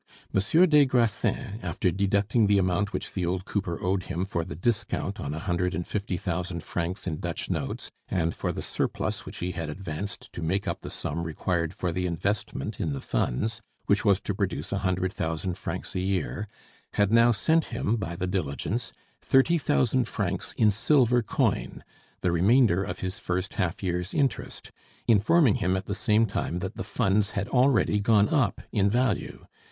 [0.33, 4.55] Monsieur des Grassins, after deducting the amount which the old cooper owed him for the
[4.55, 9.27] discount on a hundred and fifty thousand francs in Dutch notes, and for the surplus
[9.27, 12.99] which he had advanced to make up the sum required for the investment in the
[12.99, 16.47] Funds which was to produce a hundred thousand francs a year,
[16.93, 18.91] had now sent him, by the diligence,
[19.21, 21.83] thirty thousand francs in silver coin,
[22.21, 24.71] the remainder of his first half year's interest,
[25.07, 29.45] informing him at the same time that the Funds had already gone up in value.